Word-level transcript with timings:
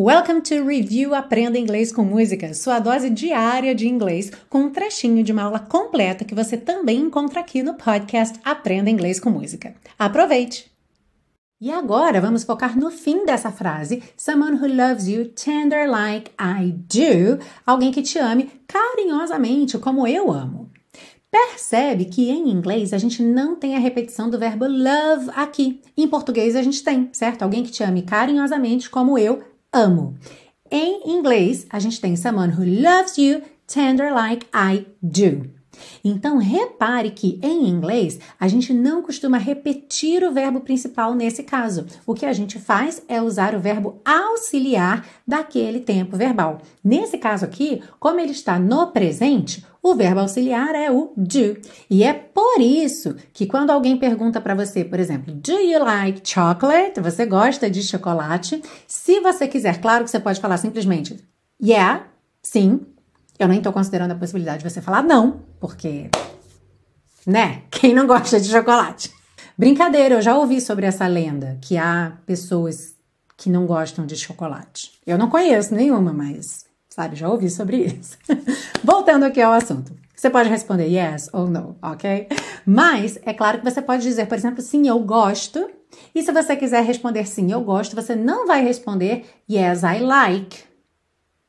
Welcome 0.00 0.42
to 0.42 0.64
Review 0.64 1.12
Aprenda 1.12 1.58
Inglês 1.58 1.90
com 1.90 2.04
Música, 2.04 2.54
sua 2.54 2.78
dose 2.78 3.10
diária 3.10 3.74
de 3.74 3.88
inglês, 3.88 4.30
com 4.48 4.60
um 4.60 4.70
trechinho 4.70 5.24
de 5.24 5.32
uma 5.32 5.42
aula 5.42 5.58
completa 5.58 6.24
que 6.24 6.36
você 6.36 6.56
também 6.56 7.00
encontra 7.00 7.40
aqui 7.40 7.64
no 7.64 7.74
podcast 7.74 8.38
Aprenda 8.44 8.88
Inglês 8.88 9.18
com 9.18 9.28
Música. 9.28 9.74
Aproveite! 9.98 10.70
E 11.60 11.68
agora 11.72 12.20
vamos 12.20 12.44
focar 12.44 12.78
no 12.78 12.92
fim 12.92 13.26
dessa 13.26 13.50
frase: 13.50 14.00
Someone 14.16 14.58
who 14.58 14.68
loves 14.68 15.08
you 15.08 15.30
tender 15.30 15.90
like 15.90 16.30
I 16.40 16.70
do. 16.70 17.44
Alguém 17.66 17.90
que 17.90 18.00
te 18.00 18.20
ame 18.20 18.52
carinhosamente, 18.68 19.78
como 19.78 20.06
eu 20.06 20.30
amo. 20.30 20.70
Percebe 21.28 22.04
que 22.04 22.30
em 22.30 22.50
inglês 22.50 22.92
a 22.92 22.98
gente 22.98 23.20
não 23.20 23.56
tem 23.56 23.74
a 23.74 23.80
repetição 23.80 24.30
do 24.30 24.38
verbo 24.38 24.64
love 24.64 25.28
aqui. 25.34 25.82
Em 25.96 26.06
português 26.06 26.54
a 26.54 26.62
gente 26.62 26.84
tem, 26.84 27.08
certo? 27.12 27.42
Alguém 27.42 27.64
que 27.64 27.72
te 27.72 27.82
ame 27.82 28.02
carinhosamente, 28.02 28.88
como 28.88 29.18
eu 29.18 29.42
amo. 29.78 30.16
Em 30.70 31.08
inglês, 31.16 31.64
a 31.70 31.78
gente 31.78 32.00
tem 32.00 32.16
someone 32.16 32.52
who 32.52 32.64
loves 32.64 33.16
you 33.16 33.42
tender 33.66 34.12
like 34.12 34.46
I 34.52 34.86
do. 35.00 35.56
Então, 36.04 36.38
repare 36.38 37.10
que 37.10 37.38
em 37.40 37.68
inglês 37.68 38.18
a 38.40 38.48
gente 38.48 38.72
não 38.74 39.00
costuma 39.00 39.38
repetir 39.38 40.24
o 40.24 40.32
verbo 40.32 40.60
principal 40.60 41.14
nesse 41.14 41.44
caso. 41.44 41.86
O 42.04 42.12
que 42.12 42.26
a 42.26 42.32
gente 42.32 42.58
faz 42.58 43.00
é 43.06 43.22
usar 43.22 43.54
o 43.54 43.60
verbo 43.60 44.00
auxiliar 44.04 45.06
daquele 45.24 45.78
tempo 45.78 46.16
verbal. 46.16 46.60
Nesse 46.82 47.16
caso 47.16 47.44
aqui, 47.44 47.80
como 48.00 48.18
ele 48.18 48.32
está 48.32 48.58
no 48.58 48.88
presente, 48.88 49.64
o 49.92 49.96
verbo 49.96 50.20
auxiliar 50.20 50.74
é 50.74 50.90
o 50.90 51.12
do. 51.16 51.56
E 51.88 52.02
é 52.04 52.12
por 52.12 52.60
isso 52.60 53.16
que 53.32 53.46
quando 53.46 53.70
alguém 53.70 53.96
pergunta 53.96 54.40
para 54.40 54.54
você, 54.54 54.84
por 54.84 55.00
exemplo, 55.00 55.34
do 55.34 55.52
you 55.52 55.82
like 55.82 56.20
chocolate? 56.28 57.00
Você 57.00 57.26
gosta 57.26 57.70
de 57.70 57.82
chocolate? 57.82 58.62
Se 58.86 59.20
você 59.20 59.46
quiser, 59.48 59.80
claro 59.80 60.04
que 60.04 60.10
você 60.10 60.20
pode 60.20 60.40
falar 60.40 60.56
simplesmente 60.56 61.16
yeah, 61.62 62.06
sim, 62.42 62.80
eu 63.38 63.48
nem 63.48 63.58
estou 63.58 63.72
considerando 63.72 64.12
a 64.12 64.16
possibilidade 64.16 64.62
de 64.62 64.70
você 64.70 64.80
falar 64.80 65.02
não, 65.02 65.42
porque, 65.60 66.10
né? 67.26 67.62
Quem 67.70 67.94
não 67.94 68.06
gosta 68.06 68.40
de 68.40 68.48
chocolate? 68.48 69.12
Brincadeira, 69.56 70.16
eu 70.16 70.22
já 70.22 70.36
ouvi 70.36 70.60
sobre 70.60 70.86
essa 70.86 71.06
lenda 71.06 71.58
que 71.60 71.76
há 71.76 72.18
pessoas 72.24 72.94
que 73.36 73.50
não 73.50 73.66
gostam 73.66 74.06
de 74.06 74.16
chocolate. 74.16 74.92
Eu 75.06 75.18
não 75.18 75.28
conheço 75.28 75.74
nenhuma, 75.74 76.12
mas, 76.12 76.64
sabe, 76.98 77.14
já 77.14 77.28
ouvi 77.28 77.48
sobre 77.48 77.76
isso. 77.76 78.18
Voltando 78.82 79.24
aqui 79.24 79.40
ao 79.40 79.52
assunto. 79.52 79.92
Você 80.16 80.28
pode 80.28 80.48
responder 80.48 80.86
yes 80.86 81.30
ou 81.32 81.46
no, 81.46 81.76
ok? 81.80 82.26
Mas 82.66 83.20
é 83.22 83.32
claro 83.32 83.58
que 83.58 83.64
você 83.64 83.80
pode 83.80 84.02
dizer, 84.02 84.26
por 84.26 84.36
exemplo, 84.36 84.60
sim, 84.60 84.88
eu 84.88 84.98
gosto. 84.98 85.70
E 86.12 86.20
se 86.24 86.32
você 86.32 86.56
quiser 86.56 86.82
responder 86.82 87.24
sim, 87.24 87.52
eu 87.52 87.60
gosto, 87.60 87.94
você 87.94 88.16
não 88.16 88.48
vai 88.48 88.64
responder 88.64 89.26
yes, 89.48 89.84
I 89.84 90.00
like. 90.00 90.64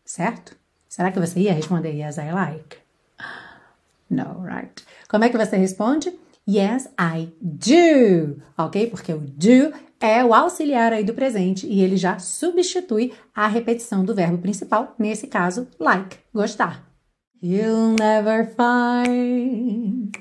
Certo? 0.05 0.55
Será 0.87 1.11
que 1.11 1.19
você 1.19 1.39
ia 1.39 1.53
responder 1.53 1.93
yes, 1.93 2.17
I 2.17 2.31
like? 2.31 2.77
No, 4.11 4.43
right? 4.43 4.83
Como 5.07 5.23
é 5.23 5.29
que 5.29 5.37
você 5.37 5.55
responde? 5.55 6.11
Yes, 6.47 6.89
I 6.99 7.31
do. 7.41 8.41
Ok? 8.57 8.87
Porque 8.87 9.13
o 9.13 9.19
do 9.19 9.73
é 9.99 10.23
o 10.23 10.33
auxiliar 10.33 10.93
aí 10.93 11.03
do 11.03 11.13
presente 11.13 11.67
e 11.67 11.81
ele 11.81 11.97
já 11.97 12.17
substitui 12.19 13.13
a 13.35 13.47
repetição 13.47 14.03
do 14.03 14.15
verbo 14.15 14.37
principal, 14.37 14.95
nesse 14.97 15.27
caso, 15.27 15.67
like, 15.79 16.17
gostar. 16.33 16.87
You'll 17.41 17.95
never 17.97 18.45
find 18.45 20.11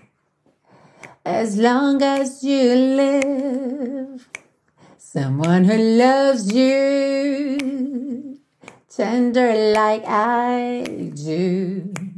as 1.24 1.56
long 1.56 1.98
as 2.02 2.42
you 2.42 2.74
live 2.96 4.28
someone 4.96 5.64
who 5.64 5.76
loves 5.98 6.50
you 6.52 7.58
tender 8.88 9.72
like 9.74 10.04
I 10.06 10.84
do. 11.14 12.17